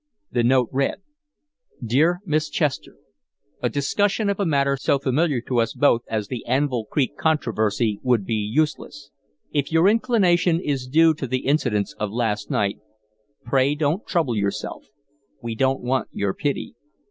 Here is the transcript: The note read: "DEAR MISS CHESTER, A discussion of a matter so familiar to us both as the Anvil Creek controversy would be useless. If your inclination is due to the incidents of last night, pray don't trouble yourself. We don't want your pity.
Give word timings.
The 0.31 0.41
note 0.41 0.69
read: 0.71 1.03
"DEAR 1.85 2.21
MISS 2.25 2.49
CHESTER, 2.49 2.95
A 3.61 3.69
discussion 3.69 4.31
of 4.31 4.39
a 4.39 4.47
matter 4.47 4.75
so 4.75 4.97
familiar 4.97 5.41
to 5.41 5.59
us 5.59 5.75
both 5.75 6.01
as 6.07 6.27
the 6.27 6.43
Anvil 6.47 6.85
Creek 6.85 7.15
controversy 7.19 7.99
would 8.01 8.25
be 8.25 8.33
useless. 8.33 9.11
If 9.51 9.71
your 9.71 9.87
inclination 9.87 10.59
is 10.59 10.87
due 10.87 11.13
to 11.13 11.27
the 11.27 11.45
incidents 11.45 11.93
of 11.99 12.09
last 12.09 12.49
night, 12.49 12.79
pray 13.45 13.75
don't 13.75 14.03
trouble 14.07 14.35
yourself. 14.35 14.85
We 15.39 15.53
don't 15.53 15.81
want 15.83 16.09
your 16.11 16.33
pity. 16.33 16.73